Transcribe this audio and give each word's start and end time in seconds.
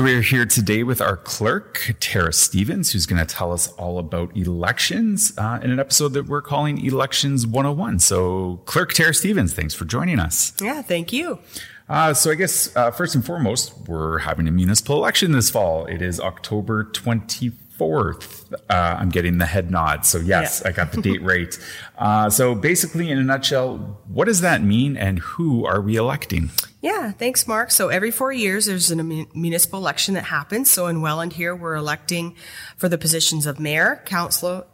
So 0.00 0.04
we 0.04 0.14
are 0.14 0.22
here 0.22 0.46
today 0.46 0.82
with 0.82 1.02
our 1.02 1.18
clerk, 1.18 1.94
Tara 2.00 2.32
Stephens, 2.32 2.90
who's 2.92 3.04
going 3.04 3.18
to 3.20 3.34
tell 3.34 3.52
us 3.52 3.70
all 3.72 3.98
about 3.98 4.34
elections 4.34 5.34
uh, 5.36 5.60
in 5.62 5.70
an 5.70 5.78
episode 5.78 6.14
that 6.14 6.24
we're 6.24 6.40
calling 6.40 6.82
Elections 6.82 7.46
101. 7.46 7.98
So, 7.98 8.62
Clerk 8.64 8.94
Tara 8.94 9.12
Stephens, 9.12 9.52
thanks 9.52 9.74
for 9.74 9.84
joining 9.84 10.18
us. 10.18 10.54
Yeah, 10.58 10.80
thank 10.80 11.12
you. 11.12 11.38
Uh, 11.86 12.14
so, 12.14 12.30
I 12.30 12.34
guess 12.34 12.74
uh, 12.74 12.90
first 12.92 13.14
and 13.14 13.22
foremost, 13.22 13.74
we're 13.88 14.20
having 14.20 14.48
a 14.48 14.50
municipal 14.50 14.96
election 14.96 15.32
this 15.32 15.50
fall. 15.50 15.84
It 15.84 16.00
is 16.00 16.18
October 16.18 16.84
24th. 16.84 18.54
Uh, 18.54 18.56
I'm 18.70 19.10
getting 19.10 19.36
the 19.36 19.44
head 19.44 19.70
nod. 19.70 20.06
So, 20.06 20.16
yes, 20.16 20.62
Yeah. 20.64 20.70
I 20.70 20.72
got 20.72 20.92
the 20.92 21.02
date 21.02 21.20
right. 21.22 21.54
Uh, 21.98 22.30
so, 22.30 22.54
basically, 22.54 23.10
in 23.10 23.18
a 23.18 23.22
nutshell, 23.22 23.98
what 24.08 24.24
does 24.24 24.40
that 24.40 24.62
mean 24.62 24.96
and 24.96 25.18
who 25.18 25.66
are 25.66 25.82
we 25.82 25.96
electing? 25.96 26.52
Yeah, 26.80 27.12
thanks, 27.12 27.46
Mark. 27.46 27.70
So 27.70 27.88
every 27.88 28.10
four 28.10 28.32
years, 28.32 28.66
there's 28.66 28.90
a 28.90 28.96
municipal 28.96 29.78
election 29.78 30.14
that 30.14 30.24
happens. 30.24 30.70
So 30.70 30.86
in 30.86 31.02
Welland 31.02 31.34
here, 31.34 31.54
we're 31.54 31.74
electing 31.74 32.36
for 32.76 32.88
the 32.88 32.96
positions 32.96 33.46
of 33.46 33.60
mayor, 33.60 34.02
council, 34.06 34.66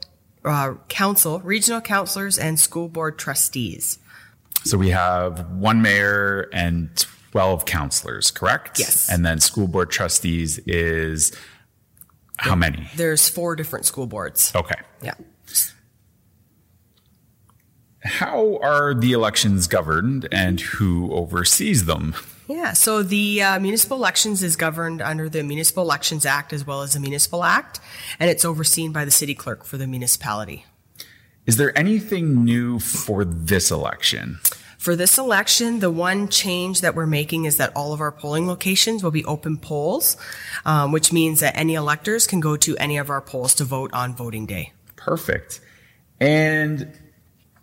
uh, 0.44 0.74
council, 0.88 1.40
regional 1.40 1.80
councilors, 1.80 2.38
and 2.38 2.60
school 2.60 2.88
board 2.88 3.18
trustees. 3.18 3.98
So 4.64 4.78
we 4.78 4.90
have 4.90 5.50
one 5.50 5.82
mayor 5.82 6.48
and 6.52 6.90
12 7.32 7.64
councilors, 7.64 8.30
correct? 8.30 8.78
Yes. 8.78 9.10
And 9.10 9.26
then 9.26 9.40
school 9.40 9.66
board 9.66 9.90
trustees 9.90 10.58
is 10.60 11.32
how 12.38 12.54
many? 12.54 12.88
There's 12.96 13.28
four 13.28 13.56
different 13.56 13.84
school 13.84 14.06
boards. 14.06 14.52
Okay. 14.54 14.80
Yeah. 15.02 15.14
How 18.26 18.58
are 18.60 18.92
the 18.92 19.12
elections 19.12 19.68
governed 19.68 20.26
and 20.32 20.60
who 20.60 21.12
oversees 21.12 21.84
them? 21.84 22.16
Yeah, 22.48 22.72
so 22.72 23.04
the 23.04 23.40
uh, 23.40 23.60
municipal 23.60 23.96
elections 23.98 24.42
is 24.42 24.56
governed 24.56 25.00
under 25.00 25.28
the 25.28 25.44
Municipal 25.44 25.84
Elections 25.84 26.26
Act 26.26 26.52
as 26.52 26.66
well 26.66 26.82
as 26.82 26.94
the 26.94 26.98
Municipal 26.98 27.44
Act, 27.44 27.78
and 28.18 28.28
it's 28.28 28.44
overseen 28.44 28.90
by 28.90 29.04
the 29.04 29.12
city 29.12 29.36
clerk 29.36 29.64
for 29.64 29.76
the 29.78 29.86
municipality. 29.86 30.66
Is 31.46 31.56
there 31.56 31.76
anything 31.78 32.44
new 32.44 32.80
for 32.80 33.24
this 33.24 33.70
election? 33.70 34.40
For 34.76 34.96
this 34.96 35.18
election, 35.18 35.78
the 35.78 35.92
one 35.92 36.26
change 36.26 36.80
that 36.80 36.96
we're 36.96 37.06
making 37.06 37.44
is 37.44 37.58
that 37.58 37.70
all 37.76 37.92
of 37.92 38.00
our 38.00 38.10
polling 38.10 38.48
locations 38.48 39.04
will 39.04 39.12
be 39.12 39.24
open 39.24 39.56
polls, 39.56 40.16
um, 40.64 40.90
which 40.90 41.12
means 41.12 41.38
that 41.38 41.56
any 41.56 41.74
electors 41.74 42.26
can 42.26 42.40
go 42.40 42.56
to 42.56 42.76
any 42.78 42.96
of 42.96 43.08
our 43.08 43.20
polls 43.20 43.54
to 43.54 43.64
vote 43.64 43.92
on 43.92 44.16
voting 44.16 44.46
day. 44.46 44.72
Perfect. 44.96 45.60
And 46.18 46.92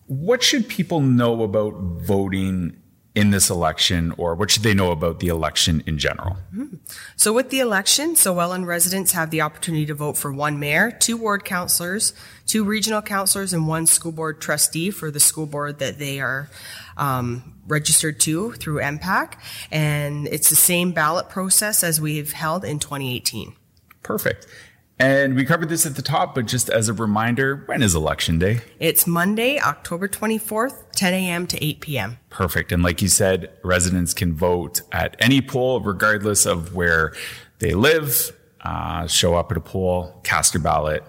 what 0.08 0.44
should 0.44 0.68
people 0.68 1.02
know 1.02 1.44
about 1.44 1.74
voting 1.74 2.78
in 3.16 3.30
this 3.30 3.50
election, 3.50 4.12
or 4.18 4.34
what 4.34 4.50
should 4.50 4.64
they 4.64 4.74
know 4.74 4.92
about 4.92 5.20
the 5.20 5.28
election 5.28 5.84
in 5.86 6.00
general? 6.00 6.36
So 7.16 7.32
with 7.32 7.52
the 7.52 7.60
election, 7.60 8.16
so 8.16 8.34
Welland 8.34 8.66
residents 8.66 9.12
have 9.12 9.30
the 9.30 9.42
opportunity 9.42 9.86
to 9.86 9.94
vote 9.94 10.18
for 10.18 10.34
one 10.34 10.60
mayor, 10.60 10.90
two 10.90 11.16
ward 11.16 11.46
councilors, 11.46 12.14
two 12.48 12.64
regional 12.64 13.04
councilors, 13.04 13.54
and 13.54 13.68
one 13.68 13.86
school 13.86 14.12
board 14.12 14.42
trustee 14.42 14.90
for 14.90 15.12
the 15.12 15.20
school 15.20 15.46
board 15.46 15.78
that 15.78 16.00
they 16.00 16.20
are 16.22 16.50
um, 16.98 17.54
registered 17.68 18.20
to 18.22 18.54
through 18.54 18.80
MPAC. 18.80 19.34
And 19.70 20.28
it's 20.28 20.50
the 20.50 20.56
same 20.56 20.92
ballot 20.92 21.30
process 21.30 21.84
as 21.84 22.02
we've 22.02 22.34
held 22.34 22.66
in 22.66 22.80
2018. 22.80 23.54
Perfect. 24.02 24.48
And 25.00 25.36
we 25.36 25.44
covered 25.44 25.70
this 25.70 25.86
at 25.86 25.96
the 25.96 26.02
top, 26.02 26.36
but 26.36 26.46
just 26.46 26.70
as 26.70 26.88
a 26.88 26.94
reminder, 26.94 27.64
when 27.66 27.82
is 27.82 27.96
election 27.96 28.38
day? 28.40 28.62
It's 28.80 29.08
Monday, 29.08 29.60
October 29.60 30.08
24th, 30.08 30.92
10 30.96 31.14
a.m. 31.14 31.48
to 31.48 31.64
8 31.64 31.80
p.m. 31.82 32.20
Perfect. 32.30 32.72
And 32.72 32.84
like 32.84 33.02
you 33.02 33.08
said, 33.08 33.52
residents 33.64 34.14
can 34.14 34.34
vote 34.34 34.82
at 34.92 35.16
any 35.20 35.42
poll, 35.42 35.82
regardless 35.82 36.46
of 36.46 36.76
where 36.76 37.14
they 37.60 37.74
live. 37.74 38.32
Uh, 38.62 39.08
show 39.08 39.36
up 39.36 39.52
at 39.52 39.58
a 39.58 39.62
poll, 39.62 40.22
cast 40.24 40.54
your 40.54 40.64
ballot, 40.64 41.04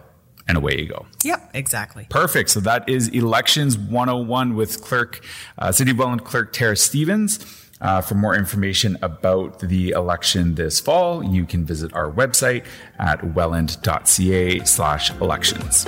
and 0.48 0.56
away 0.56 0.76
you 0.78 0.88
go. 0.88 1.06
Yep, 1.22 1.50
exactly. 1.54 2.06
Perfect. 2.10 2.50
So 2.50 2.60
that 2.60 2.88
is 2.88 3.08
Elections 3.08 3.78
101 3.78 4.56
with 4.56 4.82
Clerk, 4.82 5.25
uh, 5.58 5.70
City 5.70 5.92
of 5.92 5.98
Welland 5.98 6.25
Clerk 6.25 6.53
Tara 6.53 6.76
Stephens. 6.76 7.63
Uh, 7.84 8.00
for 8.00 8.14
more 8.14 8.34
information 8.34 8.96
about 9.02 9.60
the 9.60 9.90
election 9.90 10.54
this 10.54 10.80
fall, 10.80 11.22
you 11.22 11.44
can 11.44 11.66
visit 11.66 11.92
our 11.92 12.10
website 12.10 12.64
at 12.98 13.34
welland.ca 13.34 14.58
slash 14.64 15.10
elections. 15.20 15.86